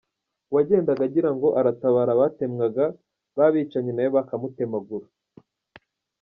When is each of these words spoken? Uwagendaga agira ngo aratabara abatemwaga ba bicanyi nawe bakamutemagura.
Uwagendaga 0.51 1.01
agira 1.07 1.29
ngo 1.35 1.47
aratabara 1.59 2.11
abatemwaga 2.13 2.85
ba 3.37 3.47
bicanyi 3.53 3.91
nawe 3.93 4.09
bakamutemagura. 4.17 5.07